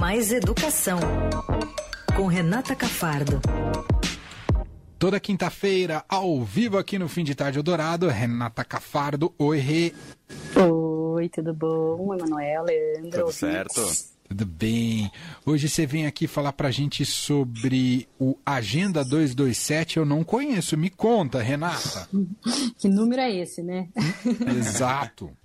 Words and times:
Mais 0.00 0.32
Educação, 0.32 0.98
com 2.16 2.26
Renata 2.26 2.74
Cafardo. 2.74 3.40
Toda 4.98 5.20
quinta-feira, 5.20 6.04
ao 6.08 6.42
vivo 6.42 6.78
aqui 6.78 6.98
no 6.98 7.08
Fim 7.08 7.24
de 7.24 7.34
Tarde 7.34 7.58
Eldorado, 7.58 8.08
Renata 8.08 8.64
Cafardo. 8.64 9.34
Oi, 9.38 9.58
Rê. 9.58 9.92
Oi, 10.56 11.28
tudo 11.28 11.52
bom? 11.52 12.14
Emanuel, 12.14 12.64
Leandro. 12.64 13.20
Tudo 13.20 13.32
certo? 13.32 13.82
Tudo 14.28 14.46
bem. 14.46 15.10
Hoje 15.44 15.68
você 15.68 15.86
vem 15.86 16.06
aqui 16.06 16.26
falar 16.26 16.52
pra 16.52 16.70
gente 16.70 17.04
sobre 17.04 18.08
o 18.18 18.36
Agenda 18.44 19.04
227. 19.04 19.98
Eu 19.98 20.04
não 20.04 20.24
conheço. 20.24 20.76
Me 20.76 20.90
conta, 20.90 21.42
Renata. 21.42 22.08
que 22.78 22.88
número 22.88 23.20
é 23.20 23.36
esse, 23.36 23.62
né? 23.62 23.88
Exato. 24.56 25.30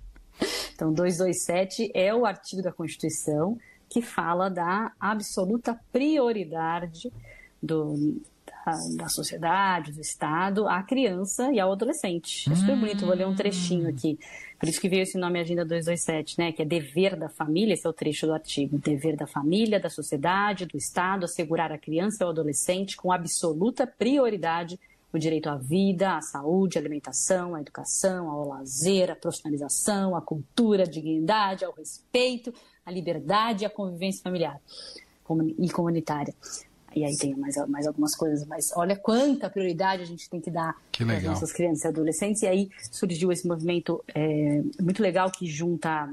Então, 0.74 0.90
227 0.94 1.92
é 1.94 2.14
o 2.14 2.24
artigo 2.24 2.62
da 2.62 2.72
Constituição 2.72 3.58
que 3.90 4.00
fala 4.00 4.48
da 4.48 4.92
absoluta 5.00 5.76
prioridade 5.92 7.12
do, 7.60 8.22
da, 8.46 8.72
da, 8.96 9.08
sociedade, 9.08 9.90
do 9.90 10.00
Estado, 10.00 10.68
à 10.68 10.80
criança 10.80 11.52
e 11.52 11.58
ao 11.58 11.72
adolescente. 11.72 12.50
É 12.50 12.54
super 12.54 12.76
bonito, 12.76 13.04
vou 13.04 13.14
ler 13.16 13.26
um 13.26 13.34
trechinho 13.34 13.88
aqui. 13.88 14.16
Por 14.60 14.68
isso 14.68 14.80
que 14.80 14.88
veio 14.88 15.02
esse 15.02 15.18
nome 15.18 15.40
Agenda 15.40 15.64
227, 15.64 16.38
né? 16.38 16.52
Que 16.52 16.62
é 16.62 16.64
dever 16.64 17.16
da 17.16 17.28
família, 17.28 17.74
esse 17.74 17.84
é 17.84 17.90
o 17.90 17.92
trecho 17.92 18.26
do 18.26 18.32
artigo. 18.32 18.78
Dever 18.78 19.16
da 19.16 19.26
família, 19.26 19.80
da 19.80 19.90
sociedade, 19.90 20.66
do 20.66 20.76
Estado, 20.76 21.24
assegurar 21.24 21.72
à 21.72 21.78
criança 21.78 22.18
e 22.20 22.24
ao 22.24 22.30
adolescente 22.30 22.96
com 22.96 23.10
absoluta 23.10 23.88
prioridade 23.88 24.78
o 25.12 25.18
direito 25.18 25.48
à 25.48 25.56
vida, 25.56 26.16
à 26.16 26.20
saúde, 26.20 26.78
à 26.78 26.80
alimentação, 26.80 27.56
à 27.56 27.60
educação, 27.60 28.30
ao 28.30 28.46
lazer, 28.46 29.10
à 29.10 29.16
profissionalização, 29.16 30.14
à 30.14 30.20
cultura, 30.20 30.84
à 30.84 30.86
dignidade, 30.86 31.64
ao 31.64 31.72
respeito, 31.72 32.54
à 32.90 32.92
liberdade 32.92 33.64
e 33.64 33.66
à 33.66 33.70
convivência 33.70 34.22
familiar 34.22 34.60
e 35.58 35.70
comunitária. 35.70 36.34
E 36.94 37.04
aí 37.04 37.16
tem 37.16 37.36
mais, 37.36 37.56
mais 37.68 37.86
algumas 37.86 38.16
coisas, 38.16 38.44
mas 38.46 38.72
olha 38.74 38.96
quanta 38.96 39.48
prioridade 39.48 40.02
a 40.02 40.06
gente 40.06 40.28
tem 40.28 40.40
que 40.40 40.50
dar 40.50 40.76
para 40.96 41.16
as 41.16 41.22
nossas 41.22 41.52
crianças 41.52 41.84
e 41.84 41.88
adolescentes. 41.88 42.42
E 42.42 42.46
aí 42.46 42.68
surgiu 42.90 43.30
esse 43.30 43.46
movimento 43.46 44.02
é, 44.12 44.62
muito 44.82 45.00
legal 45.00 45.30
que 45.30 45.46
junta 45.46 46.12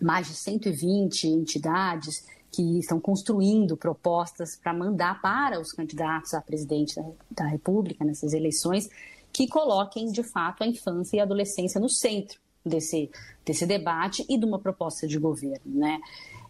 mais 0.00 0.28
de 0.28 0.34
120 0.34 1.26
entidades 1.26 2.24
que 2.50 2.78
estão 2.78 2.98
construindo 2.98 3.76
propostas 3.76 4.56
para 4.56 4.72
mandar 4.72 5.20
para 5.20 5.60
os 5.60 5.72
candidatos 5.72 6.32
a 6.32 6.40
presidente 6.40 6.96
da, 6.96 7.04
da 7.30 7.46
República 7.46 8.02
nessas 8.04 8.32
eleições 8.32 8.88
que 9.30 9.46
coloquem 9.46 10.10
de 10.10 10.22
fato 10.22 10.64
a 10.64 10.66
infância 10.66 11.18
e 11.18 11.20
a 11.20 11.24
adolescência 11.24 11.78
no 11.78 11.90
centro 11.90 12.40
desse, 12.64 13.10
desse 13.44 13.66
debate 13.66 14.24
e 14.28 14.38
de 14.38 14.44
uma 14.44 14.58
proposta 14.58 15.06
de 15.06 15.18
governo, 15.18 15.60
né? 15.64 16.00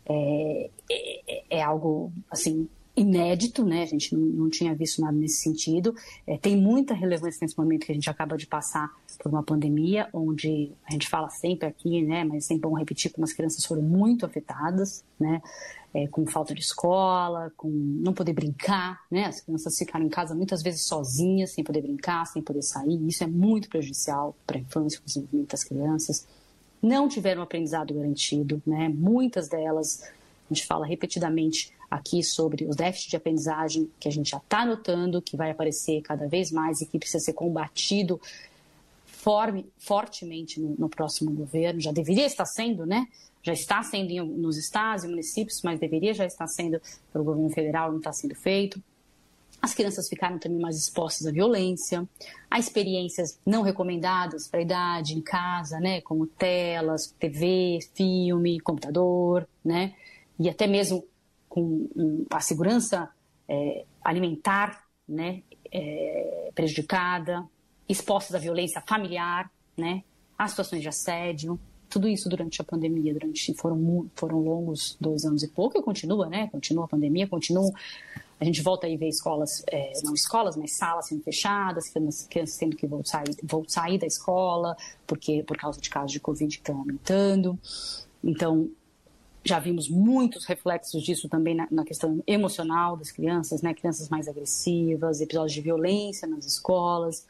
É, 0.06 0.70
é, 0.90 1.44
é 1.58 1.62
algo 1.62 2.12
assim 2.30 2.68
inédito, 2.98 3.64
né? 3.64 3.82
A 3.82 3.86
gente 3.86 4.14
não, 4.14 4.48
tinha 4.48 4.74
visto 4.74 5.00
nada 5.00 5.16
nesse 5.16 5.42
sentido. 5.42 5.94
É, 6.26 6.36
tem 6.36 6.56
muita 6.56 6.94
relevância 6.94 7.38
nesse 7.42 7.56
momento 7.56 7.86
que 7.86 7.92
a 7.92 7.94
gente 7.94 8.10
acaba 8.10 8.36
de 8.36 8.46
passar 8.46 8.90
por 9.18 9.30
uma 9.30 9.42
pandemia, 9.42 10.08
onde 10.12 10.72
a 10.86 10.92
gente 10.92 11.08
fala 11.08 11.28
sempre 11.28 11.68
aqui, 11.68 12.02
né? 12.02 12.24
Mas 12.24 12.44
é 12.44 12.48
sempre 12.48 12.68
bom 12.68 12.74
repetir 12.74 13.10
como 13.12 13.24
as 13.24 13.32
crianças 13.32 13.64
foram 13.64 13.82
muito 13.82 14.26
afetadas, 14.26 15.04
né? 15.18 15.40
É, 15.94 16.06
com 16.06 16.26
falta 16.26 16.54
de 16.54 16.60
escola, 16.60 17.50
com 17.56 17.68
não 17.70 18.12
poder 18.12 18.32
brincar, 18.32 19.00
né? 19.10 19.24
As 19.24 19.40
crianças 19.40 19.76
ficaram 19.76 20.04
em 20.04 20.10
casa 20.10 20.34
muitas 20.34 20.62
vezes 20.62 20.82
sozinhas, 20.82 21.50
sem 21.50 21.64
poder 21.64 21.82
brincar, 21.82 22.26
sem 22.26 22.42
poder 22.42 22.62
sair. 22.62 23.06
Isso 23.06 23.24
é 23.24 23.26
muito 23.26 23.68
prejudicial 23.68 24.36
para 24.46 24.58
a 24.58 24.60
infância, 24.60 24.98
para 24.98 25.06
desenvolvimento 25.06 25.50
das 25.50 25.64
crianças. 25.64 26.26
Não 26.82 27.08
tiveram 27.08 27.42
aprendizado 27.42 27.94
garantido, 27.94 28.62
né? 28.66 28.88
Muitas 28.88 29.48
delas, 29.48 30.02
a 30.48 30.54
gente 30.54 30.66
fala 30.66 30.86
repetidamente, 30.86 31.72
aqui 31.90 32.22
sobre 32.22 32.64
os 32.66 32.76
déficits 32.76 33.10
de 33.10 33.16
aprendizagem 33.16 33.90
que 33.98 34.08
a 34.08 34.12
gente 34.12 34.30
já 34.30 34.38
está 34.38 34.64
notando, 34.64 35.22
que 35.22 35.36
vai 35.36 35.50
aparecer 35.50 36.02
cada 36.02 36.28
vez 36.28 36.50
mais 36.50 36.80
e 36.80 36.86
que 36.86 36.98
precisa 36.98 37.24
ser 37.24 37.32
combatido 37.32 38.20
forme, 39.06 39.66
fortemente 39.78 40.60
no, 40.60 40.74
no, 40.78 40.88
próximo 40.88 41.30
governo. 41.30 41.80
Já 41.80 41.92
deveria 41.92 42.26
estar 42.26 42.44
sendo, 42.44 42.86
né? 42.86 43.06
Já 43.42 43.52
está 43.52 43.82
sendo 43.82 44.10
em, 44.10 44.20
nos 44.20 44.56
estados 44.56 45.04
e 45.04 45.08
municípios, 45.08 45.62
mas 45.62 45.80
deveria 45.80 46.12
já 46.12 46.26
estar 46.26 46.46
sendo 46.46 46.80
pelo 47.12 47.24
governo 47.24 47.50
federal, 47.50 47.90
não 47.90 47.98
está 47.98 48.12
sendo 48.12 48.34
feito. 48.34 48.82
As 49.60 49.74
crianças 49.74 50.08
ficaram 50.08 50.38
também 50.38 50.60
mais 50.60 50.76
expostas 50.76 51.26
à 51.26 51.32
violência, 51.32 52.08
a 52.48 52.60
experiências 52.60 53.40
não 53.44 53.62
recomendadas 53.62 54.46
para 54.46 54.60
a 54.60 54.62
idade 54.62 55.14
em 55.14 55.20
casa, 55.20 55.80
né, 55.80 56.00
como 56.00 56.28
telas, 56.28 57.12
TV, 57.18 57.80
filme, 57.92 58.60
computador, 58.60 59.48
né, 59.64 59.94
e 60.38 60.48
até 60.48 60.68
mesmo 60.68 61.04
com 61.58 62.26
a 62.30 62.40
segurança 62.40 63.08
é, 63.48 63.84
alimentar 64.04 64.84
né, 65.08 65.42
é, 65.72 66.50
prejudicada, 66.54 67.44
expostas 67.88 68.34
à 68.34 68.38
violência 68.38 68.82
familiar, 68.86 69.50
né, 69.76 70.02
às 70.38 70.50
situações 70.50 70.82
de 70.82 70.88
assédio, 70.88 71.58
tudo 71.88 72.06
isso 72.06 72.28
durante 72.28 72.60
a 72.60 72.64
pandemia, 72.64 73.14
durante 73.14 73.54
foram 73.54 74.06
foram 74.14 74.40
longos 74.40 74.96
dois 75.00 75.24
anos 75.24 75.42
e 75.42 75.48
pouco 75.48 75.78
e 75.78 75.82
continua, 75.82 76.28
né? 76.28 76.46
Continua 76.48 76.84
a 76.84 76.88
pandemia, 76.88 77.26
continua. 77.26 77.70
A 78.38 78.44
gente 78.44 78.62
volta 78.62 78.86
aí 78.86 78.96
ver 78.96 79.08
escolas, 79.08 79.64
é, 79.66 79.92
não 80.04 80.12
escolas, 80.12 80.54
mas 80.54 80.76
salas 80.76 81.08
sendo 81.08 81.22
fechadas, 81.22 81.88
crianças 82.28 82.56
tendo 82.58 82.76
que 82.76 82.86
voltar, 82.86 83.24
voltar 83.42 83.70
sair 83.70 83.98
da 83.98 84.06
escola 84.06 84.76
porque 85.06 85.42
por 85.44 85.56
causa 85.56 85.80
de 85.80 85.88
casos 85.88 86.12
de 86.12 86.20
covid 86.20 86.54
que 86.54 86.60
estão 86.60 86.78
aumentando. 86.78 87.58
Então 88.22 88.70
já 89.48 89.58
vimos 89.58 89.88
muitos 89.88 90.44
reflexos 90.44 91.02
disso 91.02 91.28
também 91.28 91.54
na, 91.54 91.66
na, 91.70 91.84
questão 91.84 92.22
emocional 92.26 92.96
das 92.96 93.10
crianças, 93.10 93.62
né? 93.62 93.74
Crianças 93.74 94.08
mais 94.08 94.28
agressivas, 94.28 95.20
episódios 95.20 95.52
de 95.52 95.60
violência 95.60 96.28
nas 96.28 96.44
escolas. 96.44 97.26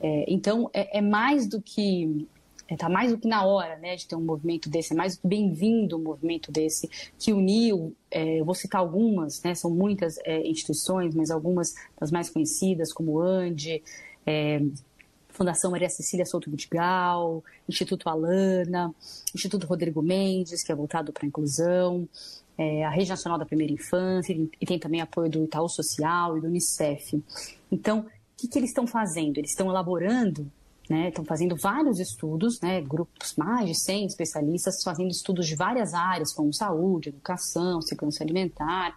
É, 0.00 0.24
então, 0.28 0.68
é, 0.72 0.98
é, 0.98 1.00
mais 1.00 1.46
do 1.46 1.62
que 1.62 2.26
está 2.68 2.86
é, 2.86 2.92
mais 2.92 3.12
do 3.12 3.18
que 3.18 3.28
na 3.28 3.44
hora, 3.44 3.76
né, 3.76 3.94
de 3.94 4.06
ter 4.06 4.16
um 4.16 4.20
movimento 4.20 4.68
desse, 4.68 4.92
é 4.92 4.96
mais 4.96 5.16
do 5.16 5.22
que 5.22 5.28
bem-vindo 5.28 5.96
um 5.96 6.02
movimento 6.02 6.50
desse 6.50 6.90
que 7.18 7.32
uniu. 7.32 7.94
É, 8.10 8.40
eu 8.40 8.44
vou 8.44 8.54
citar 8.54 8.80
algumas, 8.80 9.42
né? 9.42 9.54
São 9.54 9.70
muitas 9.70 10.18
é, 10.24 10.46
instituições, 10.46 11.14
mas 11.14 11.30
algumas 11.30 11.74
das 11.98 12.10
mais 12.10 12.28
conhecidas, 12.28 12.92
como 12.92 13.12
o 13.12 13.20
ANDE. 13.20 13.82
É, 14.26 14.60
Fundação 15.34 15.72
Maria 15.72 15.90
Cecília 15.90 16.24
Souto 16.24 16.48
Vidigal, 16.48 17.42
Instituto 17.68 18.08
Alana, 18.08 18.94
Instituto 19.34 19.66
Rodrigo 19.66 20.00
Mendes, 20.00 20.62
que 20.62 20.70
é 20.70 20.74
voltado 20.74 21.12
para 21.12 21.26
a 21.26 21.28
inclusão, 21.28 22.08
é, 22.56 22.84
a 22.84 22.90
Rede 22.90 23.10
Nacional 23.10 23.38
da 23.38 23.44
Primeira 23.44 23.72
Infância, 23.72 24.32
e 24.32 24.64
tem 24.64 24.78
também 24.78 25.00
apoio 25.00 25.28
do 25.28 25.44
Itaú 25.44 25.68
Social 25.68 26.38
e 26.38 26.40
do 26.40 26.46
Unicef. 26.46 27.22
Então, 27.70 28.00
o 28.00 28.06
que, 28.36 28.46
que 28.46 28.58
eles 28.58 28.70
estão 28.70 28.86
fazendo? 28.86 29.38
Eles 29.38 29.50
estão 29.50 29.68
elaborando, 29.68 30.50
né, 30.88 31.08
estão 31.08 31.24
fazendo 31.24 31.56
vários 31.56 31.98
estudos, 31.98 32.60
né, 32.60 32.80
grupos, 32.80 33.34
mais 33.36 33.66
de 33.68 33.74
100 33.74 34.06
especialistas, 34.06 34.82
fazendo 34.84 35.10
estudos 35.10 35.48
de 35.48 35.56
várias 35.56 35.94
áreas, 35.94 36.32
como 36.32 36.52
saúde, 36.54 37.08
educação, 37.08 37.82
segurança 37.82 38.22
alimentar, 38.22 38.96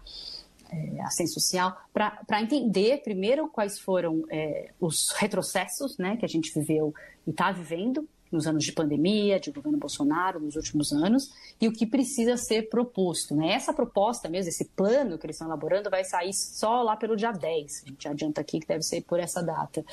é, 0.72 1.02
assistência 1.02 1.34
social, 1.34 1.78
para 1.94 2.42
entender 2.42 3.02
primeiro 3.04 3.48
quais 3.48 3.80
foram 3.80 4.24
é, 4.30 4.72
os 4.80 5.12
retrocessos 5.12 5.98
né, 5.98 6.18
que 6.18 6.26
a 6.26 6.30
gente 6.30 6.54
viveu 6.54 6.94
e 7.26 7.32
está 7.32 7.52
vivendo 7.52 8.08
nos 8.32 8.48
anos 8.48 8.64
de 8.64 8.72
pandemia, 8.72 9.40
de 9.40 9.52
governo 9.52 9.78
Bolsonaro, 9.78 10.40
nos 10.40 10.56
últimos 10.56 10.92
anos, 10.92 11.32
e 11.60 11.68
o 11.68 11.72
que 11.72 11.86
precisa 11.86 12.38
ser 12.38 12.70
proposto. 12.70 13.36
Né? 13.36 13.54
Essa 13.54 13.74
proposta 13.74 14.30
mesmo, 14.30 14.50
esse 14.50 14.66
plano 14.66 15.18
que 15.18 15.26
eles 15.26 15.36
estão 15.36 15.48
elaborando, 15.48 15.90
vai 15.90 16.04
sair 16.04 16.34
só 16.34 16.82
lá 16.82 16.96
pelo 16.96 17.16
dia 17.16 17.32
10. 17.32 17.84
A 17.86 17.90
gente 17.90 18.08
adianta 18.08 18.42
aqui 18.42 18.60
que 18.60 18.68
deve 18.68 18.84
ser 18.84 19.02
por 19.02 19.20
essa 19.20 19.42
data. 19.42 19.84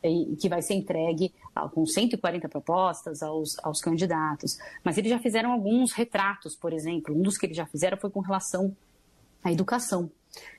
E 0.00 0.36
que 0.36 0.48
vai 0.48 0.62
ser 0.62 0.74
entregue 0.74 1.34
com 1.72 1.84
140 1.84 2.48
propostas 2.48 3.20
aos, 3.20 3.58
aos 3.64 3.80
candidatos. 3.80 4.56
Mas 4.84 4.96
eles 4.96 5.10
já 5.10 5.18
fizeram 5.18 5.50
alguns 5.50 5.90
retratos, 5.90 6.54
por 6.54 6.72
exemplo. 6.72 7.16
Um 7.16 7.20
dos 7.20 7.36
que 7.36 7.46
eles 7.46 7.56
já 7.56 7.66
fizeram 7.66 7.96
foi 7.96 8.08
com 8.08 8.20
relação 8.20 8.76
à 9.42 9.50
educação 9.50 10.08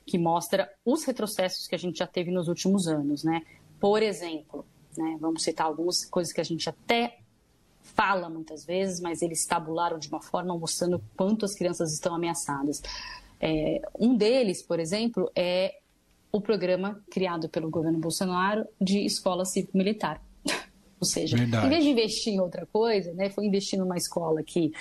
que 0.06 0.18
mostra 0.18 0.69
os 0.86 1.04
retrocessos 1.04 1.68
que 1.68 1.75
a 1.75 1.80
gente 1.80 2.00
já 2.00 2.07
teve 2.07 2.31
nos 2.31 2.48
últimos 2.48 2.88
anos, 2.88 3.24
né? 3.24 3.44
Por 3.80 4.04
exemplo, 4.04 4.66
né, 4.98 5.18
vamos 5.19 5.44
citar 5.44 5.68
algumas 5.68 6.06
coisas 6.06 6.33
que 6.33 6.42
a 6.42 6.44
gente 6.44 6.68
até 6.69 7.19
fala 7.81 8.30
muitas 8.30 8.66
vezes, 8.66 9.00
mas 9.00 9.21
eles 9.21 9.45
tabularam 9.45 9.98
de 9.98 10.10
uma 10.10 10.21
forma 10.21 10.57
mostrando 10.57 11.01
quanto 11.16 11.45
as 11.45 11.56
crianças 11.56 11.94
estão 11.94 12.13
ameaçadas. 12.13 12.81
É, 13.39 13.81
um 13.98 14.16
deles, 14.16 14.62
por 14.62 14.80
exemplo, 14.80 15.31
é 15.36 15.80
o 16.31 16.42
programa 16.42 17.01
criado 17.10 17.50
pelo 17.50 17.69
governo 17.69 18.00
Bolsonaro 18.00 18.66
de 18.80 19.00
escola 19.06 19.45
cívico-militar. 19.45 20.21
Ou 21.00 21.07
seja, 21.07 21.38
Verdade. 21.38 21.66
em 21.66 21.69
vez 21.69 21.83
de 21.83 21.89
investir 21.89 22.33
em 22.33 22.39
outra 22.39 22.66
coisa, 22.66 23.13
né, 23.13 23.30
foi 23.30 23.45
investir 23.45 23.80
numa 23.80 23.98
escola 23.98 24.44
que 24.44 24.71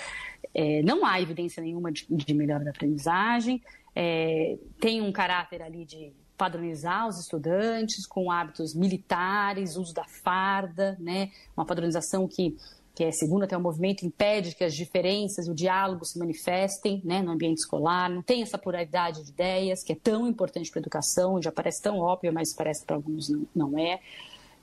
é, 0.53 0.81
não 0.83 1.05
há 1.05 1.21
evidência 1.21 1.63
nenhuma 1.63 1.91
de, 1.91 2.05
de 2.09 2.33
melhora 2.33 2.63
da 2.63 2.71
aprendizagem, 2.71 3.61
é, 4.01 4.57
tem 4.79 5.01
um 5.01 5.11
caráter 5.11 5.61
ali 5.61 5.83
de 5.83 6.13
padronizar 6.37 7.05
os 7.05 7.19
estudantes 7.19 8.07
com 8.07 8.31
hábitos 8.31 8.73
militares, 8.73 9.75
uso 9.75 9.93
da 9.93 10.05
farda, 10.05 10.95
né? 11.01 11.31
Uma 11.55 11.65
padronização 11.65 12.25
que 12.25 12.55
que 12.95 13.03
é 13.05 13.11
segundo 13.13 13.43
até 13.43 13.55
o 13.55 13.61
movimento, 13.61 14.05
impede 14.05 14.53
que 14.53 14.63
as 14.63 14.73
diferenças 14.73 15.47
o 15.47 15.53
diálogo 15.53 16.03
se 16.03 16.19
manifestem 16.19 17.01
né, 17.05 17.21
no 17.21 17.31
ambiente 17.31 17.59
escolar, 17.59 18.09
não 18.09 18.21
tem 18.21 18.41
essa 18.41 18.57
pluralidade 18.57 19.23
de 19.23 19.29
ideias, 19.29 19.81
que 19.85 19.93
é 19.93 19.95
tão 19.95 20.27
importante 20.27 20.69
para 20.69 20.79
a 20.79 20.81
educação, 20.81 21.41
já 21.41 21.49
parece 21.49 21.81
tão 21.81 21.99
óbvio, 21.99 22.33
mas 22.33 22.53
parece 22.53 22.81
que 22.81 22.87
para 22.87 22.97
alguns 22.97 23.29
não, 23.29 23.47
não 23.55 23.79
é. 23.79 24.01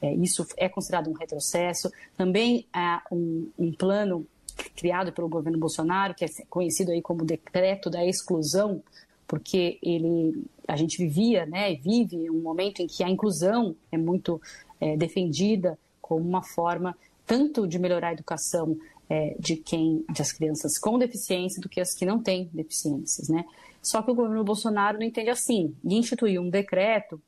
é. 0.03 0.15
Isso 0.17 0.47
é 0.59 0.69
considerado 0.69 1.09
um 1.09 1.15
retrocesso. 1.15 1.91
Também 2.15 2.67
há 2.75 3.03
um, 3.11 3.49
um 3.59 3.73
plano 3.73 4.27
criado 4.75 5.13
pelo 5.13 5.31
governo 5.31 5.59
Bolsonaro, 5.59 6.15
que 6.15 6.25
é 6.27 6.29
conhecido 6.51 6.91
aí 6.91 7.01
como 7.01 7.25
decreto 7.25 7.89
da 7.89 8.05
exclusão, 8.05 8.83
porque 9.27 9.79
ele, 9.83 10.45
a 10.67 10.77
gente 10.77 10.99
vivia, 10.99 11.47
né, 11.47 11.75
vive 11.75 12.31
um 12.31 12.41
momento 12.41 12.81
em 12.81 12.87
que 12.87 13.03
a 13.03 13.09
inclusão 13.09 13.75
é 13.91 13.99
muito 13.99 14.41
é, 14.81 14.97
defendida 14.97 15.79
como 16.01 16.27
uma 16.27 16.43
forma 16.43 16.97
tanto 17.27 17.67
de 17.67 17.79
melhorar 17.79 18.09
a 18.09 18.13
educação 18.13 18.79
é, 19.09 19.37
de 19.39 19.57
quem, 19.57 20.05
das 20.17 20.33
crianças 20.33 20.79
com 20.79 20.99
deficiência, 20.99 21.61
do 21.61 21.69
que 21.69 21.81
as 21.81 21.95
que 21.95 22.07
não 22.07 22.23
têm 22.23 22.49
deficiências, 22.53 23.29
né? 23.29 23.45
Só 23.83 24.03
que 24.03 24.11
o 24.11 24.15
governo 24.15 24.43
Bolsonaro 24.43 24.99
não 24.99 25.07
entende 25.07 25.31
assim 25.31 25.75
e 25.85 25.95
instituiu 25.95 26.43
um 26.43 26.51
decreto 26.51 27.21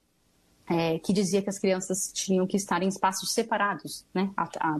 é, 0.68 0.98
que 0.98 1.12
dizia 1.12 1.40
que 1.40 1.48
as 1.48 1.58
crianças 1.58 2.10
tinham 2.12 2.46
que 2.46 2.56
estar 2.56 2.82
em 2.82 2.88
espaços 2.88 3.32
separados, 3.32 4.04
né? 4.12 4.30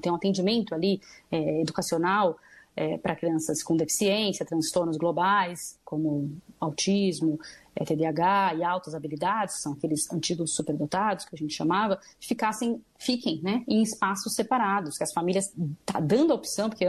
Tem 0.03 0.13
um 0.13 0.17
atendimento 0.17 0.75
ali 0.75 1.01
é, 1.31 1.61
educacional 1.61 2.37
é, 2.79 2.97
para 2.97 3.17
crianças 3.17 3.61
com 3.61 3.77
deficiência, 3.77 4.47
transtornos 4.47 4.97
globais, 4.97 5.77
como 5.85 6.31
autismo, 6.61 7.37
é, 7.75 7.85
TDAH 7.85 8.55
e 8.55 8.63
altas 8.63 8.95
habilidades, 8.95 9.61
são 9.61 9.73
aqueles 9.73 10.09
antigos 10.13 10.55
superdotados 10.55 11.25
que 11.25 11.35
a 11.35 11.39
gente 11.39 11.53
chamava, 11.53 11.99
ficassem, 12.21 12.81
fiquem 12.97 13.43
né, 13.43 13.65
em 13.67 13.83
espaços 13.83 14.33
separados, 14.37 14.97
que 14.97 15.03
as 15.03 15.13
famílias 15.13 15.53
tá 15.85 15.99
dando 15.99 16.33
a 16.33 16.37
opção, 16.37 16.69
porque 16.71 16.87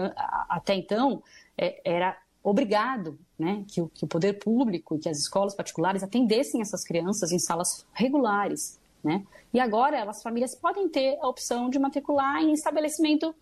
até 0.48 0.76
então 0.76 1.24
é, 1.58 1.82
era 1.84 2.16
obrigado 2.44 3.18
né, 3.38 3.66
que, 3.68 3.82
o, 3.82 3.90
que 3.90 4.06
o 4.06 4.08
poder 4.08 4.34
público 4.34 4.96
e 4.96 5.00
que 5.00 5.10
as 5.10 5.18
escolas 5.18 5.56
particulares 5.56 6.04
atendessem 6.04 6.62
essas 6.62 6.84
crianças 6.84 7.32
em 7.32 7.40
salas 7.40 7.84
regulares. 7.94 8.80
Né? 9.04 9.26
E 9.52 9.60
agora 9.60 10.08
as 10.08 10.22
famílias 10.22 10.54
podem 10.54 10.88
ter 10.88 11.18
a 11.20 11.28
opção 11.28 11.68
de 11.68 11.80
matricular 11.80 12.44
em 12.44 12.54
estabelecimento 12.54 13.34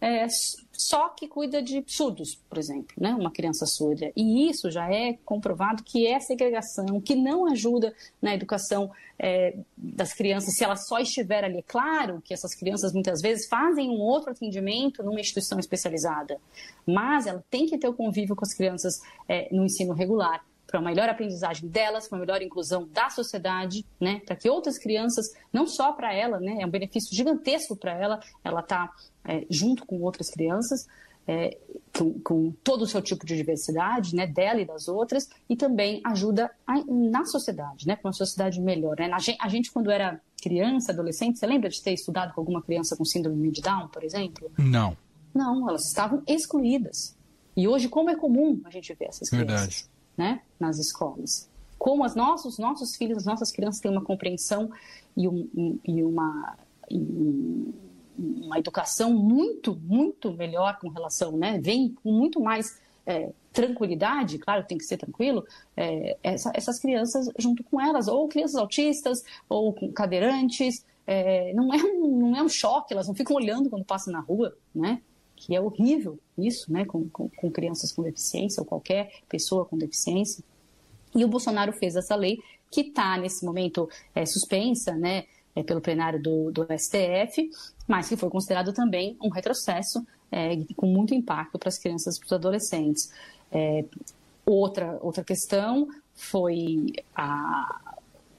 é, 0.00 0.26
só 0.72 1.08
que 1.08 1.26
cuida 1.26 1.60
de 1.60 1.82
surdos, 1.86 2.36
por 2.48 2.56
exemplo, 2.56 2.94
né? 2.96 3.12
uma 3.14 3.32
criança 3.32 3.66
surda. 3.66 4.12
E 4.16 4.48
isso 4.48 4.70
já 4.70 4.88
é 4.92 5.18
comprovado 5.24 5.82
que 5.82 6.06
é 6.06 6.20
segregação, 6.20 7.00
que 7.00 7.16
não 7.16 7.50
ajuda 7.50 7.92
na 8.22 8.32
educação 8.34 8.90
é, 9.18 9.56
das 9.76 10.12
crianças 10.12 10.54
se 10.54 10.62
ela 10.62 10.76
só 10.76 11.00
estiver 11.00 11.44
ali. 11.44 11.58
É 11.58 11.62
claro 11.62 12.22
que 12.24 12.32
essas 12.32 12.54
crianças 12.54 12.92
muitas 12.92 13.20
vezes 13.20 13.48
fazem 13.48 13.90
um 13.90 14.00
outro 14.00 14.30
atendimento 14.30 15.02
numa 15.02 15.20
instituição 15.20 15.58
especializada, 15.58 16.40
mas 16.86 17.26
ela 17.26 17.44
tem 17.50 17.66
que 17.66 17.76
ter 17.76 17.88
o 17.88 17.94
convívio 17.94 18.36
com 18.36 18.44
as 18.44 18.54
crianças 18.54 19.00
é, 19.28 19.48
no 19.52 19.64
ensino 19.64 19.92
regular 19.92 20.44
para 20.68 20.78
uma 20.78 20.90
melhor 20.90 21.08
aprendizagem 21.08 21.66
delas, 21.66 22.06
para 22.06 22.16
uma 22.16 22.26
melhor 22.26 22.42
inclusão 22.42 22.86
da 22.92 23.08
sociedade, 23.08 23.86
né, 23.98 24.20
para 24.26 24.36
que 24.36 24.50
outras 24.50 24.76
crianças, 24.76 25.34
não 25.50 25.66
só 25.66 25.92
para 25.92 26.12
ela, 26.12 26.38
né, 26.38 26.58
é 26.60 26.66
um 26.66 26.70
benefício 26.70 27.16
gigantesco 27.16 27.74
para 27.74 27.92
ela, 27.92 28.20
ela 28.44 28.60
está 28.60 28.92
é, 29.24 29.46
junto 29.48 29.86
com 29.86 29.98
outras 30.02 30.28
crianças, 30.28 30.86
é, 31.26 31.56
com, 31.96 32.20
com, 32.20 32.52
todo 32.62 32.82
o 32.82 32.86
seu 32.86 33.00
tipo 33.00 33.24
de 33.24 33.34
diversidade, 33.34 34.14
né, 34.14 34.26
dela 34.26 34.60
e 34.60 34.66
das 34.66 34.88
outras, 34.88 35.30
e 35.48 35.56
também 35.56 36.02
ajuda 36.04 36.50
a, 36.66 36.84
na 36.86 37.24
sociedade, 37.24 37.86
né, 37.86 37.96
para 37.96 38.08
uma 38.08 38.12
sociedade 38.12 38.60
melhor. 38.60 38.96
Né? 38.98 39.10
A, 39.10 39.18
gente, 39.18 39.38
a 39.40 39.48
gente, 39.48 39.72
quando 39.72 39.90
era 39.90 40.20
criança, 40.42 40.92
adolescente, 40.92 41.38
você 41.38 41.46
lembra 41.46 41.70
de 41.70 41.82
ter 41.82 41.92
estudado 41.92 42.34
com 42.34 42.42
alguma 42.42 42.60
criança 42.60 42.94
com 42.94 43.06
síndrome 43.06 43.50
de 43.50 43.62
Down, 43.62 43.88
por 43.88 44.04
exemplo? 44.04 44.50
Não. 44.58 44.94
Não, 45.34 45.66
elas 45.66 45.86
estavam 45.86 46.22
excluídas. 46.26 47.16
E 47.56 47.66
hoje, 47.66 47.88
como 47.88 48.10
é 48.10 48.16
comum 48.16 48.60
a 48.64 48.70
gente 48.70 48.94
ver 48.94 49.06
essas 49.06 49.30
crianças? 49.30 49.48
Verdade 49.48 49.97
né, 50.18 50.42
nas 50.58 50.78
escolas. 50.78 51.48
Como 51.78 52.04
os 52.04 52.16
nossos, 52.16 52.58
nossos 52.58 52.96
filhos, 52.96 53.18
as 53.18 53.24
nossas 53.24 53.52
crianças 53.52 53.80
têm 53.80 53.90
uma 53.90 54.02
compreensão 54.02 54.68
e, 55.16 55.28
um, 55.28 55.78
e 55.84 56.02
uma, 56.02 56.58
e 56.90 57.72
uma 58.18 58.58
educação 58.58 59.14
muito, 59.14 59.76
muito 59.76 60.32
melhor 60.32 60.78
com 60.80 60.88
relação, 60.88 61.36
né, 61.36 61.60
vem 61.62 61.94
com 62.02 62.12
muito 62.12 62.40
mais 62.40 62.80
é, 63.06 63.30
tranquilidade, 63.52 64.38
claro, 64.38 64.66
tem 64.66 64.76
que 64.76 64.84
ser 64.84 64.96
tranquilo, 64.96 65.46
é, 65.76 66.18
essa, 66.22 66.50
essas 66.54 66.78
crianças 66.80 67.28
junto 67.38 67.62
com 67.62 67.80
elas, 67.80 68.08
ou 68.08 68.28
crianças 68.28 68.56
autistas, 68.56 69.24
ou 69.48 69.72
cadeirantes, 69.94 70.84
é, 71.06 71.54
não, 71.54 71.72
é 71.72 71.78
um, 71.78 72.18
não 72.18 72.36
é 72.36 72.42
um 72.42 72.48
choque, 72.48 72.92
elas 72.92 73.08
não 73.08 73.14
ficam 73.14 73.34
olhando 73.34 73.70
quando 73.70 73.84
passam 73.84 74.12
na 74.12 74.20
rua, 74.20 74.54
né? 74.74 75.00
Que 75.38 75.54
é 75.54 75.60
horrível 75.60 76.18
isso, 76.36 76.72
né, 76.72 76.84
com, 76.84 77.08
com, 77.08 77.28
com 77.28 77.50
crianças 77.50 77.92
com 77.92 78.02
deficiência 78.02 78.60
ou 78.60 78.66
qualquer 78.66 79.10
pessoa 79.28 79.64
com 79.64 79.76
deficiência. 79.76 80.42
E 81.14 81.24
o 81.24 81.28
Bolsonaro 81.28 81.72
fez 81.72 81.96
essa 81.96 82.14
lei 82.14 82.38
que 82.70 82.82
está 82.82 83.16
nesse 83.16 83.44
momento 83.44 83.88
é, 84.14 84.26
suspensa, 84.26 84.94
né, 84.94 85.24
é, 85.54 85.62
pelo 85.62 85.80
plenário 85.80 86.20
do, 86.20 86.50
do, 86.50 86.66
STF, 86.76 87.50
mas 87.86 88.08
que 88.08 88.16
foi 88.16 88.28
considerado 88.28 88.72
também 88.72 89.16
um 89.22 89.28
retrocesso 89.28 90.06
é, 90.30 90.56
com 90.76 90.86
muito 90.86 91.14
impacto 91.14 91.58
para 91.58 91.68
as 91.68 91.78
crianças 91.78 92.16
e 92.16 92.20
para 92.20 92.26
os 92.26 92.32
adolescentes. 92.32 93.12
É, 93.50 93.84
outra, 94.44 94.98
outra 95.00 95.24
questão 95.24 95.88
foi 96.14 96.92
a, 97.14 97.87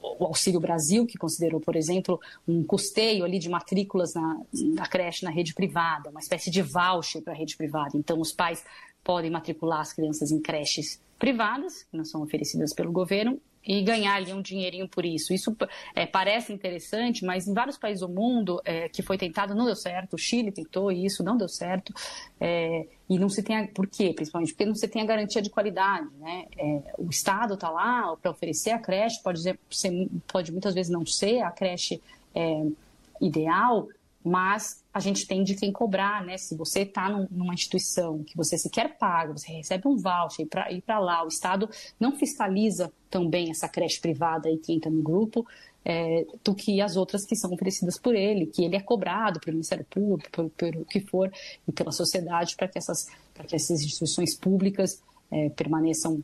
o 0.02 0.24
Auxílio 0.24 0.60
Brasil, 0.60 1.06
que 1.06 1.18
considerou, 1.18 1.60
por 1.60 1.76
exemplo, 1.76 2.20
um 2.46 2.64
custeio 2.64 3.24
ali 3.24 3.38
de 3.38 3.48
matrículas 3.48 4.14
na, 4.14 4.40
na 4.74 4.86
creche 4.86 5.24
na 5.24 5.30
rede 5.30 5.54
privada, 5.54 6.10
uma 6.10 6.20
espécie 6.20 6.50
de 6.50 6.62
voucher 6.62 7.22
para 7.22 7.32
a 7.32 7.36
rede 7.36 7.56
privada. 7.56 7.96
Então, 7.96 8.20
os 8.20 8.32
pais 8.32 8.64
podem 9.04 9.30
matricular 9.30 9.80
as 9.80 9.92
crianças 9.92 10.30
em 10.30 10.40
creches 10.40 11.00
privadas, 11.18 11.82
que 11.84 11.96
não 11.96 12.04
são 12.04 12.22
oferecidas 12.22 12.72
pelo 12.72 12.90
governo, 12.90 13.38
e 13.66 13.82
ganhar 13.82 14.14
ali 14.14 14.32
um 14.32 14.40
dinheirinho 14.40 14.88
por 14.88 15.04
isso. 15.04 15.32
Isso 15.32 15.54
é, 15.94 16.06
parece 16.06 16.52
interessante, 16.52 17.24
mas 17.24 17.46
em 17.46 17.52
vários 17.52 17.76
países 17.76 18.00
do 18.00 18.08
mundo 18.08 18.60
é, 18.64 18.88
que 18.88 19.02
foi 19.02 19.18
tentado 19.18 19.54
não 19.54 19.66
deu 19.66 19.76
certo. 19.76 20.14
O 20.14 20.18
Chile 20.18 20.50
tentou 20.50 20.90
isso 20.90 21.22
não 21.22 21.36
deu 21.36 21.48
certo. 21.48 21.92
É, 22.40 22.86
e 23.08 23.18
não 23.18 23.28
se 23.28 23.42
tem 23.42 23.56
a, 23.56 23.68
por 23.68 23.86
quê? 23.86 24.12
Principalmente 24.14 24.52
porque 24.52 24.64
não 24.64 24.74
se 24.74 24.88
tem 24.88 25.02
a 25.02 25.06
garantia 25.06 25.42
de 25.42 25.50
qualidade, 25.50 26.08
né? 26.18 26.46
É, 26.56 26.94
o 26.98 27.10
Estado 27.10 27.54
está 27.54 27.68
lá 27.68 28.16
para 28.16 28.30
oferecer 28.30 28.70
a 28.70 28.78
creche, 28.78 29.22
pode, 29.22 29.40
ser, 29.42 30.08
pode 30.26 30.52
muitas 30.52 30.74
vezes 30.74 30.90
não 30.90 31.04
ser 31.04 31.40
a 31.40 31.50
creche 31.50 32.00
é, 32.34 32.66
ideal, 33.20 33.88
mas 34.24 34.84
a 34.92 35.00
gente 35.00 35.26
tem 35.26 35.42
de 35.42 35.54
quem 35.54 35.72
cobrar, 35.72 36.24
né? 36.24 36.36
Se 36.36 36.54
você 36.54 36.80
está 36.80 37.08
num, 37.08 37.26
numa 37.30 37.54
instituição 37.54 38.22
que 38.22 38.36
você 38.36 38.58
sequer 38.58 38.98
paga, 38.98 39.32
você 39.32 39.50
recebe 39.50 39.88
um 39.88 39.96
voucher 39.96 40.46
para 40.46 40.70
ir 40.70 40.82
para 40.82 40.98
lá, 40.98 41.24
o 41.24 41.28
Estado 41.28 41.68
não 41.98 42.16
fiscaliza 42.16 42.92
também 43.08 43.50
essa 43.50 43.68
creche 43.68 44.00
privada 44.00 44.50
e 44.50 44.58
que 44.58 44.72
entra 44.72 44.90
no 44.90 45.02
grupo, 45.02 45.46
é, 45.84 46.26
do 46.44 46.54
que 46.54 46.80
as 46.80 46.96
outras 46.96 47.24
que 47.24 47.34
são 47.34 47.52
oferecidas 47.52 47.98
por 47.98 48.14
ele, 48.14 48.46
que 48.46 48.62
ele 48.62 48.76
é 48.76 48.80
cobrado 48.80 49.40
pelo 49.40 49.54
Ministério 49.54 49.86
Público, 49.88 50.30
pelo, 50.30 50.50
pelo 50.50 50.84
que 50.84 51.00
for, 51.00 51.32
e 51.66 51.72
pela 51.72 51.90
sociedade, 51.90 52.56
para 52.56 52.68
que, 52.68 52.78
essas, 52.78 53.06
que 53.46 53.56
essas 53.56 53.80
instituições 53.80 54.36
públicas 54.36 55.02
é, 55.30 55.48
permaneçam 55.50 56.22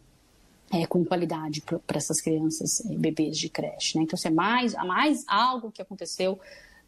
é, 0.72 0.86
com 0.86 1.04
qualidade 1.04 1.62
para 1.62 1.96
essas 1.96 2.20
crianças 2.20 2.80
e 2.80 2.96
bebês 2.96 3.38
de 3.38 3.48
creche. 3.48 3.96
Né? 3.96 4.04
Então, 4.04 4.16
isso 4.16 4.28
é 4.28 4.30
mais, 4.30 4.74
mais 4.74 5.24
algo 5.26 5.70
que 5.70 5.80
aconteceu 5.80 6.38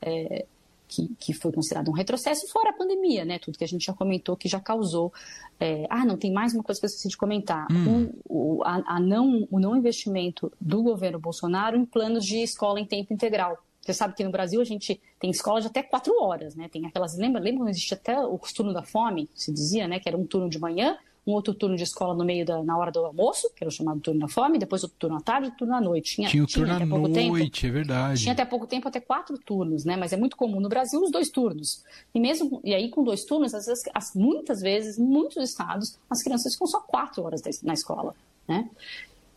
é, 0.03 0.47
que, 0.88 1.14
que 1.21 1.33
foi 1.33 1.52
considerado 1.52 1.88
um 1.88 1.92
retrocesso, 1.92 2.49
fora 2.50 2.71
a 2.71 2.73
pandemia, 2.73 3.25
né? 3.25 3.38
Tudo 3.38 3.59
que 3.59 3.64
a 3.64 3.68
gente 3.68 3.85
já 3.85 3.92
comentou 3.92 4.37
que 4.37 4.49
já 4.49 4.59
causou. 4.59 5.12
É... 5.61 5.87
ah, 5.90 6.04
não, 6.04 6.16
tem 6.16 6.33
mais 6.33 6.54
uma 6.54 6.62
coisa 6.62 6.80
que 6.80 6.87
eu 6.87 6.88
esqueci 6.88 7.09
de 7.09 7.16
comentar. 7.16 7.66
Hum. 7.71 8.11
O, 8.28 8.59
o, 8.59 8.64
a, 8.64 8.97
a 8.97 9.00
não, 9.00 9.47
o 9.50 9.61
não 9.61 9.76
investimento 9.76 10.50
do 10.61 10.83
governo 10.83 11.21
Bolsonaro 11.21 11.76
em 11.76 11.85
planos 11.85 12.25
de 12.25 12.38
escola 12.38 12.80
em 12.80 12.87
tempo 12.87 13.12
integral. 13.12 13.59
Você 13.80 13.95
sabe 13.95 14.14
que 14.14 14.25
no 14.25 14.30
Brasil 14.30 14.61
a 14.61 14.64
gente 14.64 15.00
tem 15.18 15.30
escola 15.30 15.61
de 15.61 15.66
até 15.66 15.83
quatro 15.83 16.12
horas, 16.23 16.54
né? 16.54 16.68
Tem 16.68 16.85
aquelas. 16.87 17.16
Lembra, 17.16 17.40
lembra 17.40 17.61
quando 17.61 17.71
existia 17.71 17.97
até 17.97 18.18
o 18.21 18.38
turno 18.38 18.73
da 18.73 18.83
fome, 18.83 19.30
se 19.35 19.52
dizia, 19.52 19.87
né? 19.87 19.99
Que 19.99 20.09
era 20.09 20.18
um 20.18 20.26
turno 20.26 20.49
de 20.49 20.59
manhã 20.59 20.97
um 21.28 21.32
outro 21.32 21.52
turno 21.52 21.76
de 21.76 21.82
escola 21.82 22.14
no 22.14 22.25
meio 22.25 22.47
da 22.47 22.62
na 22.62 22.76
hora 22.78 22.90
do 22.90 23.04
almoço, 23.04 23.50
que 23.54 23.62
era 23.62 23.68
o 23.68 23.70
chamado 23.73 24.00
turno 24.00 24.20
da 24.20 24.28
fome, 24.28 24.58
depois 24.58 24.82
outro 24.82 24.97
turno 24.99 25.18
à 25.18 25.20
tarde, 25.20 25.50
turno 25.58 25.75
à 25.75 25.80
noite. 25.80 26.14
Tinha, 26.16 26.28
tinha 26.28 26.42
o 26.42 26.47
turno 26.47 26.73
à 26.73 26.87
noite, 26.87 27.61
tempo, 27.61 27.66
é 27.66 27.70
verdade. 27.70 28.23
Tinha 28.23 28.32
até 28.32 28.47
pouco 28.47 28.66
tempo 28.66 28.88
até 28.88 28.99
quatro 28.99 29.37
turnos, 29.37 29.85
né? 29.85 29.94
Mas 29.94 30.14
é 30.14 30.16
muito 30.16 30.38
comum 30.38 30.58
no 30.58 30.70
Brasil 30.70 30.99
os 31.02 31.11
dois 31.11 31.28
turnos. 31.28 31.85
E 32.14 32.18
mesmo 32.18 32.62
e 32.64 32.75
aí 32.75 32.88
com 32.88 33.04
dois 33.04 33.25
turnos, 33.25 33.52
às 33.52 33.66
vezes, 33.66 33.85
as, 33.94 34.14
muitas 34.14 34.62
vezes, 34.62 34.99
em 34.99 35.04
muitos 35.04 35.37
estados, 35.37 35.99
as 36.08 36.23
crianças 36.23 36.54
ficam 36.54 36.66
só 36.66 36.80
quatro 36.80 37.23
horas 37.23 37.42
na 37.62 37.75
escola, 37.75 38.14
né? 38.49 38.66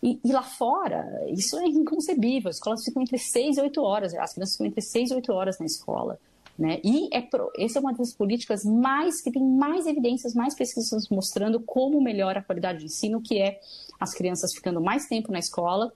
E, 0.01 0.17
e, 0.23 0.31
lá 0.31 0.41
fora, 0.41 1.05
isso 1.27 1.59
é 1.59 1.65
inconcebível. 1.65 2.49
As 2.49 2.55
escolas 2.55 2.83
ficam 2.83 3.03
entre 3.03 3.19
seis 3.19 3.57
e 3.57 3.61
oito 3.61 3.83
horas. 3.83 4.15
As 4.15 4.33
crianças 4.33 4.53
ficam 4.55 4.67
entre 4.67 4.81
seis 4.81 5.11
e 5.11 5.13
oito 5.13 5.31
horas 5.31 5.59
na 5.59 5.65
escola. 5.65 6.17
Né? 6.61 6.79
E 6.83 7.09
é 7.11 7.21
pro, 7.21 7.51
essa 7.57 7.79
é 7.79 7.81
uma 7.81 7.91
das 7.91 8.13
políticas 8.13 8.63
mais 8.63 9.19
que 9.19 9.31
tem 9.31 9.43
mais 9.43 9.87
evidências, 9.87 10.35
mais 10.35 10.53
pesquisas 10.53 11.09
mostrando 11.09 11.59
como 11.59 11.99
melhora 11.99 12.39
a 12.39 12.43
qualidade 12.43 12.77
de 12.77 12.85
ensino, 12.85 13.19
que 13.19 13.39
é 13.41 13.59
as 13.99 14.13
crianças 14.13 14.53
ficando 14.53 14.79
mais 14.79 15.07
tempo 15.07 15.31
na 15.31 15.39
escola, 15.39 15.91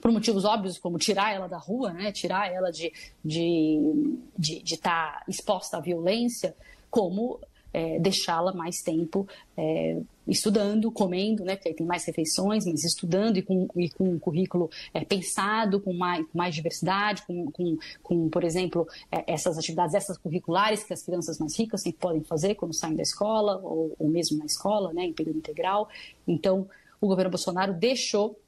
por 0.00 0.10
motivos 0.10 0.46
óbvios, 0.46 0.78
como 0.78 0.96
tirar 0.96 1.34
ela 1.34 1.46
da 1.48 1.58
rua, 1.58 1.92
né? 1.92 2.10
tirar 2.12 2.50
ela 2.50 2.70
de 2.72 2.86
estar 2.86 2.98
de, 3.22 4.18
de, 4.38 4.62
de 4.62 4.76
tá 4.78 5.22
exposta 5.28 5.76
à 5.76 5.80
violência, 5.80 6.56
como 6.90 7.38
é, 7.72 7.98
deixá-la 7.98 8.52
mais 8.52 8.76
tempo 8.82 9.26
é, 9.56 10.00
estudando, 10.26 10.90
comendo, 10.90 11.44
né, 11.44 11.56
porque 11.56 11.74
tem 11.74 11.86
mais 11.86 12.04
refeições, 12.04 12.64
mas 12.64 12.84
estudando 12.84 13.36
e 13.36 13.42
com, 13.42 13.66
e 13.76 13.90
com 13.90 14.04
um 14.04 14.18
currículo 14.18 14.70
é, 14.94 15.04
pensado, 15.04 15.80
com 15.80 15.92
mais, 15.92 16.24
mais 16.32 16.54
diversidade, 16.54 17.22
com, 17.26 17.50
com, 17.50 17.78
com 18.02 18.28
por 18.28 18.44
exemplo, 18.44 18.86
é, 19.10 19.24
essas 19.32 19.58
atividades 19.58 19.94
essas 19.94 20.18
curriculares 20.18 20.84
que 20.84 20.92
as 20.92 21.02
crianças 21.02 21.38
mais 21.38 21.58
ricas 21.58 21.82
sempre 21.82 21.98
podem 22.00 22.22
fazer 22.22 22.54
quando 22.54 22.74
saem 22.74 22.94
da 22.94 23.02
escola, 23.02 23.60
ou, 23.62 23.94
ou 23.98 24.08
mesmo 24.08 24.38
na 24.38 24.46
escola, 24.46 24.92
né, 24.92 25.04
em 25.04 25.12
período 25.12 25.38
integral. 25.38 25.88
Então, 26.26 26.68
o 27.00 27.06
governo 27.06 27.30
Bolsonaro 27.30 27.72
deixou 27.72 28.38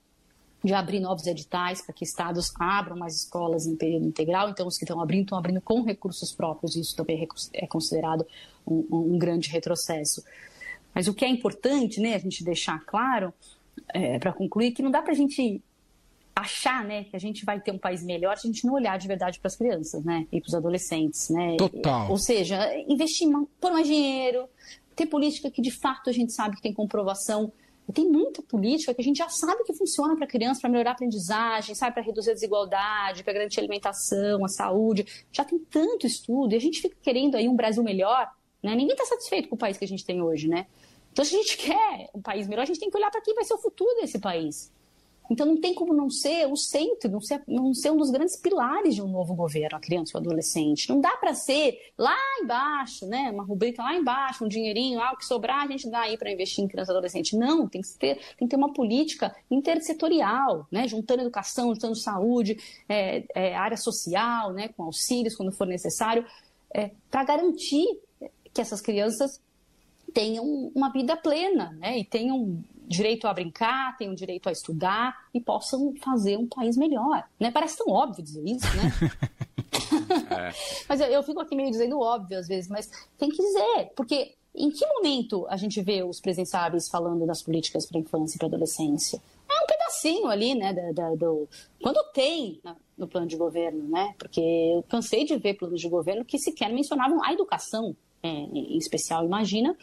de 0.62 0.72
abrir 0.72 1.00
novos 1.00 1.26
editais 1.26 1.82
para 1.82 1.92
que 1.92 2.04
estados 2.04 2.52
abram 2.58 2.96
mais 2.96 3.16
escolas 3.16 3.66
em 3.66 3.74
período 3.74 4.06
integral. 4.06 4.48
Então, 4.48 4.66
os 4.66 4.78
que 4.78 4.84
estão 4.84 5.00
abrindo, 5.00 5.22
estão 5.22 5.38
abrindo 5.38 5.60
com 5.60 5.82
recursos 5.82 6.32
próprios. 6.32 6.76
Isso 6.76 6.94
também 6.94 7.26
é 7.52 7.66
considerado 7.66 8.26
um, 8.66 8.86
um 8.90 9.18
grande 9.18 9.48
retrocesso. 9.50 10.22
Mas 10.94 11.08
o 11.08 11.14
que 11.14 11.24
é 11.24 11.28
importante, 11.28 12.00
né, 12.00 12.14
a 12.14 12.18
gente 12.18 12.44
deixar 12.44 12.78
claro, 12.84 13.32
é, 13.92 14.18
para 14.18 14.32
concluir, 14.32 14.72
que 14.72 14.82
não 14.82 14.90
dá 14.90 15.02
para 15.02 15.12
a 15.12 15.16
gente 15.16 15.60
achar, 16.34 16.84
né, 16.84 17.04
que 17.04 17.16
a 17.16 17.18
gente 17.18 17.44
vai 17.44 17.60
ter 17.60 17.72
um 17.72 17.78
país 17.78 18.02
melhor 18.02 18.38
se 18.38 18.46
a 18.46 18.50
gente 18.50 18.64
não 18.64 18.74
olhar 18.74 18.98
de 18.98 19.06
verdade 19.06 19.38
para 19.38 19.48
as 19.48 19.56
crianças, 19.56 20.04
né, 20.04 20.26
e 20.30 20.40
para 20.40 20.48
os 20.48 20.54
adolescentes, 20.54 21.28
né. 21.28 21.56
Total. 21.56 22.10
Ou 22.10 22.18
seja, 22.18 22.56
investir, 22.88 23.28
pôr 23.60 23.72
mais 23.72 23.86
dinheiro, 23.86 24.48
ter 24.94 25.06
política 25.06 25.50
que 25.50 25.60
de 25.60 25.70
fato 25.70 26.08
a 26.08 26.12
gente 26.12 26.32
sabe 26.32 26.56
que 26.56 26.62
tem 26.62 26.72
comprovação 26.72 27.52
tem 27.90 28.06
muita 28.06 28.42
política 28.42 28.94
que 28.94 29.00
a 29.00 29.04
gente 29.04 29.16
já 29.16 29.28
sabe 29.28 29.64
que 29.64 29.72
funciona 29.72 30.14
para 30.14 30.26
criança, 30.26 30.60
para 30.60 30.70
melhorar 30.70 30.90
a 30.90 30.92
aprendizagem, 30.92 31.74
sabe, 31.74 31.94
para 31.94 32.02
reduzir 32.02 32.30
a 32.30 32.34
desigualdade, 32.34 33.24
para 33.24 33.32
garantir 33.32 33.58
a 33.58 33.62
alimentação, 33.62 34.44
a 34.44 34.48
saúde. 34.48 35.06
Já 35.32 35.44
tem 35.44 35.58
tanto 35.58 36.06
estudo 36.06 36.52
e 36.52 36.56
a 36.56 36.60
gente 36.60 36.80
fica 36.80 36.96
querendo 37.02 37.36
aí 37.36 37.48
um 37.48 37.56
Brasil 37.56 37.82
melhor, 37.82 38.30
né? 38.62 38.74
Ninguém 38.74 38.94
está 38.94 39.04
satisfeito 39.04 39.48
com 39.48 39.56
o 39.56 39.58
país 39.58 39.76
que 39.76 39.84
a 39.84 39.88
gente 39.88 40.04
tem 40.04 40.22
hoje, 40.22 40.48
né? 40.48 40.66
Então, 41.12 41.24
se 41.24 41.34
a 41.34 41.38
gente 41.38 41.56
quer 41.58 42.10
um 42.14 42.22
país 42.22 42.46
melhor, 42.46 42.62
a 42.62 42.66
gente 42.66 42.78
tem 42.78 42.90
que 42.90 42.96
olhar 42.96 43.10
para 43.10 43.20
quem 43.20 43.34
vai 43.34 43.44
ser 43.44 43.54
o 43.54 43.58
futuro 43.58 43.94
desse 44.00 44.18
país. 44.18 44.72
Então 45.30 45.46
não 45.46 45.60
tem 45.60 45.74
como 45.74 45.94
não 45.94 46.10
ser 46.10 46.46
o 46.46 46.56
centro, 46.56 47.10
não 47.10 47.20
ser, 47.20 47.42
não 47.46 47.72
ser 47.72 47.90
um 47.90 47.96
dos 47.96 48.10
grandes 48.10 48.36
pilares 48.36 48.94
de 48.94 49.02
um 49.02 49.08
novo 49.08 49.34
governo, 49.34 49.76
a 49.76 49.80
criança 49.80 50.12
e 50.12 50.14
o 50.16 50.18
adolescente. 50.18 50.88
Não 50.88 51.00
dá 51.00 51.16
para 51.16 51.34
ser 51.34 51.78
lá 51.96 52.16
embaixo, 52.42 53.06
né? 53.06 53.30
Uma 53.30 53.44
rubrica 53.44 53.82
lá 53.82 53.94
embaixo, 53.94 54.44
um 54.44 54.48
dinheirinho, 54.48 55.00
ah, 55.00 55.12
o 55.12 55.16
que 55.16 55.24
sobrar 55.24 55.64
a 55.64 55.66
gente 55.66 55.88
dá 55.88 56.00
aí 56.00 56.18
para 56.18 56.30
investir 56.30 56.64
em 56.64 56.68
criança 56.68 56.92
e 56.92 56.94
adolescente. 56.94 57.36
Não, 57.36 57.68
tem 57.68 57.80
que 57.80 57.88
ter, 57.94 58.16
tem 58.36 58.46
que 58.46 58.48
ter 58.48 58.56
uma 58.56 58.72
política 58.72 59.34
intersetorial, 59.50 60.66
né? 60.70 60.86
Juntando 60.86 61.22
educação, 61.22 61.72
juntando 61.74 61.96
saúde, 61.96 62.58
é, 62.88 63.24
é, 63.34 63.54
área 63.54 63.76
social, 63.76 64.52
né? 64.52 64.68
Com 64.68 64.82
auxílios 64.84 65.34
quando 65.34 65.52
for 65.52 65.66
necessário, 65.66 66.26
é, 66.74 66.90
para 67.10 67.24
garantir 67.24 67.86
que 68.52 68.60
essas 68.60 68.80
crianças 68.80 69.40
tenham 70.12 70.44
uma 70.74 70.90
vida 70.90 71.16
plena, 71.16 71.72
né? 71.78 71.98
E 71.98 72.04
tenham 72.04 72.62
direito 72.92 73.26
a 73.26 73.34
brincar, 73.34 73.96
tenham 73.96 74.14
direito 74.14 74.48
a 74.48 74.52
estudar 74.52 75.16
e 75.34 75.40
possam 75.40 75.94
fazer 76.02 76.36
um 76.36 76.46
país 76.46 76.76
melhor. 76.76 77.24
Né? 77.40 77.50
Parece 77.50 77.78
tão 77.78 77.88
óbvio 77.88 78.22
dizer 78.22 78.44
isso, 78.44 78.66
né? 78.76 78.92
é. 80.30 80.52
mas 80.88 81.00
eu, 81.00 81.06
eu, 81.08 81.22
fico 81.22 81.40
aqui 81.40 81.56
meio 81.56 81.70
dizendo 81.70 81.98
óbvio 81.98 82.38
às 82.38 82.46
vezes, 82.46 82.70
mas 82.70 82.90
tem 83.18 83.30
que 83.30 83.42
dizer, 83.42 83.92
porque 83.96 84.34
em 84.54 84.70
que 84.70 84.86
momento 84.86 85.46
a 85.48 85.56
gente 85.56 85.80
vê 85.80 86.02
os 86.02 86.20
presenciáveis 86.20 86.88
falando 86.88 87.26
das 87.26 87.42
políticas 87.42 87.86
para 87.86 87.98
a 87.98 88.02
infância 88.02 88.36
e 88.36 88.38
para 88.38 88.46
a 88.46 88.50
adolescência? 88.50 89.20
É 89.50 89.64
um 89.64 89.66
pedacinho 89.66 90.26
ali, 90.28 90.54
né, 90.54 90.72
da, 90.72 90.92
da, 90.92 91.14
do... 91.14 91.48
quando 91.82 92.02
tem 92.12 92.60
no 92.96 93.08
plano 93.08 93.26
de 93.26 93.36
governo, 93.36 93.88
né? 93.88 94.14
Porque 94.18 94.40
eu 94.40 94.82
cansei 94.84 95.24
de 95.24 95.36
ver 95.36 95.54
planos 95.54 95.80
de 95.80 95.88
governo 95.88 96.24
que 96.24 96.38
sequer 96.38 96.70
mencionavam 96.72 97.22
a 97.24 97.32
educação, 97.32 97.96
é, 98.22 98.28
em 98.28 98.76
especial, 98.76 99.24
imagina 99.24 99.76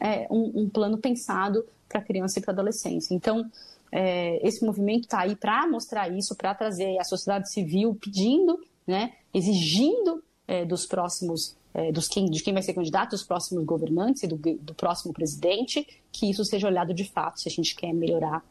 é, 0.00 0.26
um, 0.30 0.62
um 0.62 0.68
plano 0.68 0.98
pensado 0.98 1.64
para 1.88 2.02
criança 2.02 2.38
e 2.38 2.42
para 2.42 2.52
adolescência. 2.52 3.14
Então, 3.14 3.50
é, 3.90 4.46
esse 4.46 4.64
movimento 4.64 5.04
está 5.04 5.20
aí 5.20 5.36
para 5.36 5.66
mostrar 5.68 6.08
isso, 6.08 6.34
para 6.34 6.54
trazer 6.54 6.98
a 6.98 7.04
sociedade 7.04 7.50
civil 7.50 7.94
pedindo, 7.94 8.58
né, 8.86 9.12
exigindo 9.32 10.22
é, 10.48 10.64
dos 10.64 10.84
próximos, 10.84 11.56
é, 11.72 11.92
dos 11.92 12.08
quem, 12.08 12.26
de 12.26 12.42
quem 12.42 12.52
vai 12.52 12.62
ser 12.62 12.74
candidato, 12.74 13.10
dos 13.10 13.22
próximos 13.22 13.64
governantes 13.64 14.24
e 14.24 14.26
do, 14.26 14.36
do 14.36 14.74
próximo 14.74 15.12
presidente, 15.12 15.86
que 16.10 16.28
isso 16.28 16.44
seja 16.44 16.66
olhado 16.66 16.92
de 16.92 17.04
fato, 17.04 17.40
se 17.40 17.48
a 17.48 17.52
gente 17.52 17.74
quer 17.76 17.92
melhorar, 17.92 18.44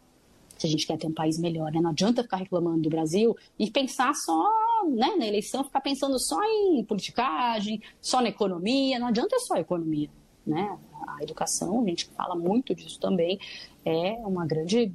se 0.57 0.67
a 0.67 0.69
gente 0.69 0.88
quer 0.88 0.97
ter 0.97 1.07
um 1.07 1.13
país 1.13 1.38
melhor. 1.38 1.71
Né? 1.71 1.81
Não 1.81 1.89
adianta 1.89 2.23
ficar 2.23 2.38
reclamando 2.38 2.81
do 2.81 2.89
Brasil 2.89 3.35
e 3.59 3.69
pensar 3.69 4.13
só 4.13 4.50
né, 4.89 5.15
na 5.17 5.27
eleição, 5.27 5.63
ficar 5.63 5.81
pensando 5.81 6.17
só 6.19 6.41
em 6.43 6.83
politicagem, 6.85 7.81
só 8.00 8.21
na 8.21 8.29
economia. 8.29 8.97
Não 8.97 9.07
adianta 9.07 9.38
só 9.39 9.55
a 9.55 9.59
economia. 9.59 10.09
Né? 10.45 10.77
A 11.07 11.24
educação, 11.24 11.81
a 11.81 11.88
gente 11.88 12.05
fala 12.15 12.36
muito 12.36 12.74
disso 12.74 13.00
também, 13.00 13.39
é 13.86 14.13
uma 14.25 14.45
grande 14.45 14.91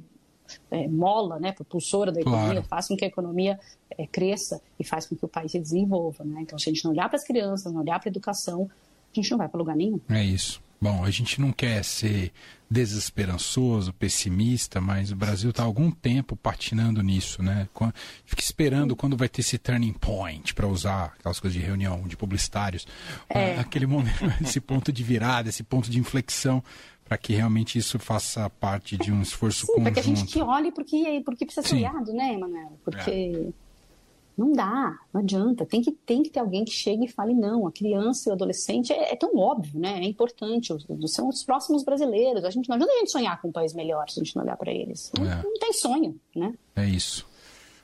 é, 0.71 0.87
mola, 0.87 1.39
né, 1.39 1.51
propulsora 1.51 2.11
da 2.11 2.21
economia, 2.21 2.53
claro. 2.53 2.67
faz 2.67 2.87
com 2.87 2.97
que 2.97 3.05
a 3.05 3.07
economia 3.07 3.59
é, 3.91 4.07
cresça 4.07 4.61
e 4.79 4.83
faz 4.83 5.05
com 5.05 5.15
que 5.15 5.25
o 5.25 5.27
país 5.27 5.51
se 5.51 5.59
desenvolva. 5.59 6.23
Né? 6.23 6.41
Então, 6.41 6.57
se 6.57 6.69
a 6.69 6.73
gente 6.73 6.83
não 6.83 6.91
olhar 6.91 7.07
para 7.09 7.17
as 7.17 7.23
crianças, 7.23 7.71
não 7.71 7.81
olhar 7.81 7.99
para 7.99 8.09
a 8.09 8.11
educação, 8.11 8.69
a 9.11 9.15
gente 9.15 9.29
não 9.31 9.37
vai 9.37 9.47
para 9.47 9.57
lugar 9.57 9.75
nenhum. 9.75 9.99
É 10.09 10.23
isso. 10.23 10.61
Bom, 10.81 11.03
a 11.03 11.11
gente 11.11 11.41
não 11.41 11.51
quer 11.51 11.83
ser 11.83 12.31
desesperançoso, 12.69 13.91
pessimista, 13.93 14.79
mas 14.79 15.11
o 15.11 15.15
Brasil 15.15 15.49
está 15.49 15.63
algum 15.63 15.89
tempo 15.89 16.35
patinando 16.35 17.01
nisso, 17.01 17.41
né? 17.41 17.67
Fica 18.25 18.41
esperando 18.41 18.95
quando 18.95 19.17
vai 19.17 19.27
ter 19.27 19.41
esse 19.41 19.57
turning 19.57 19.93
point, 19.93 20.53
para 20.53 20.67
usar 20.67 21.15
aquelas 21.19 21.39
coisas 21.39 21.59
de 21.59 21.65
reunião 21.65 22.07
de 22.07 22.15
publicitários. 22.15 22.87
É. 23.27 23.59
Aquele 23.59 23.87
momento, 23.87 24.23
esse 24.41 24.61
ponto 24.61 24.91
de 24.91 25.03
virada, 25.03 25.49
esse 25.49 25.63
ponto 25.63 25.89
de 25.89 25.99
inflexão, 25.99 26.63
para 27.03 27.17
que 27.17 27.33
realmente 27.33 27.77
isso 27.79 27.97
faça 27.97 28.47
parte 28.49 28.95
de 28.95 29.11
um 29.11 29.21
esforço 29.21 29.65
Sim, 29.65 29.73
conjunto. 29.73 29.83
Para 29.83 29.93
que 29.93 29.99
a 29.99 30.03
gente 30.03 30.25
que 30.25 30.41
olhe 30.41 30.71
porque, 30.71 31.21
porque 31.25 31.45
precisa 31.45 31.67
ser 31.67 31.77
olhado, 31.77 32.13
né, 32.13 32.35
Emanuel? 32.35 32.79
Porque. 32.85 33.11
É 33.11 33.68
não 34.39 34.53
dá, 34.53 34.97
não 35.13 35.19
adianta. 35.19 35.65
Tem 35.65 35.81
que, 35.81 35.91
tem 35.91 36.23
que 36.23 36.29
ter 36.29 36.39
alguém 36.39 36.63
que 36.63 36.71
chegue 36.71 37.03
e 37.05 37.09
fale, 37.09 37.33
não, 37.33 37.67
a 37.67 37.71
criança 37.71 38.29
e 38.29 38.31
o 38.31 38.33
adolescente 38.33 38.93
é, 38.93 39.11
é 39.11 39.15
tão 39.15 39.35
óbvio, 39.35 39.79
né? 39.79 39.99
É 39.99 40.05
importante. 40.05 40.73
São 41.07 41.27
os 41.27 41.43
próximos 41.43 41.83
brasileiros. 41.83 42.45
A 42.45 42.49
gente, 42.49 42.69
não 42.69 42.77
adianta 42.77 42.93
a 42.93 42.99
gente 42.99 43.11
sonhar 43.11 43.41
com 43.41 43.49
um 43.49 43.51
país 43.51 43.73
melhor 43.73 44.09
se 44.09 44.17
a 44.19 44.23
gente 44.23 44.33
não 44.35 44.43
olhar 44.43 44.55
para 44.55 44.71
eles. 44.71 45.11
Não, 45.17 45.29
é. 45.29 45.43
não 45.43 45.59
tem 45.59 45.73
sonho, 45.73 46.17
né? 46.33 46.53
É 46.75 46.85
isso. 46.85 47.27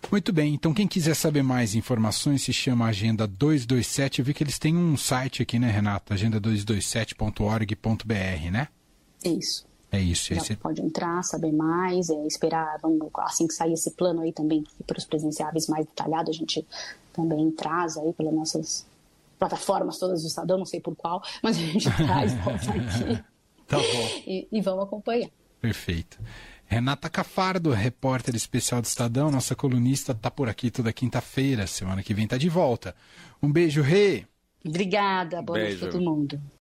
Muito 0.09 0.31
bem, 0.31 0.53
então 0.53 0.73
quem 0.73 0.87
quiser 0.87 1.15
saber 1.15 1.41
mais 1.41 1.73
informações 1.73 2.43
se 2.43 2.53
chama 2.53 2.85
Agenda 2.85 3.25
227. 3.27 4.19
Eu 4.19 4.25
vi 4.25 4.35
que 4.35 4.43
eles 4.43 4.59
têm 4.59 4.77
um 4.77 4.95
site 4.95 5.41
aqui, 5.41 5.57
né, 5.59 5.69
Renata? 5.69 6.15
Agenda227.org.br, 6.15 8.51
né? 8.51 8.67
Isso. 9.25 9.65
É 9.91 9.99
isso. 9.99 10.33
Já 10.33 10.41
esse... 10.41 10.55
pode 10.55 10.81
entrar, 10.81 11.23
saber 11.23 11.51
mais, 11.51 12.09
é, 12.09 12.27
esperar, 12.27 12.77
vamos, 12.81 13.09
assim 13.19 13.47
que 13.47 13.53
sair 13.53 13.73
esse 13.73 13.91
plano 13.91 14.21
aí 14.21 14.33
também, 14.33 14.63
para 14.85 14.97
os 14.97 15.05
presenciáveis 15.05 15.67
mais 15.67 15.85
detalhado, 15.85 16.29
a 16.29 16.33
gente 16.33 16.65
também 17.13 17.49
traz 17.51 17.97
aí 17.97 18.11
pelas 18.13 18.33
nossas 18.33 18.85
plataformas 19.39 19.97
todas 19.97 20.21
do 20.21 20.27
Estadão, 20.27 20.57
não 20.57 20.65
sei 20.65 20.79
por 20.79 20.95
qual, 20.95 21.21
mas 21.41 21.57
a 21.57 21.59
gente 21.59 21.89
traz 21.95 22.33
aqui. 22.33 23.23
Tá 23.67 23.77
bom. 23.77 24.21
E, 24.27 24.47
e 24.51 24.61
vamos 24.61 24.83
acompanhar. 24.83 25.29
Perfeito. 25.61 26.19
Renata 26.67 27.09
Cafardo, 27.09 27.71
repórter 27.71 28.35
especial 28.35 28.81
do 28.81 28.85
Estadão, 28.85 29.29
nossa 29.29 29.55
colunista, 29.55 30.11
está 30.11 30.31
por 30.31 30.49
aqui 30.49 30.71
toda 30.71 30.91
quinta-feira. 30.91 31.67
Semana 31.67 32.03
que 32.03 32.13
vem 32.13 32.25
está 32.25 32.37
de 32.37 32.49
volta. 32.49 32.95
Um 33.41 33.51
beijo, 33.51 33.81
Rê. 33.81 34.25
Obrigada, 34.65 35.41
boa 35.43 35.59
noite 35.59 35.85
a 35.85 35.89
todo 35.89 36.01
mundo. 36.01 36.41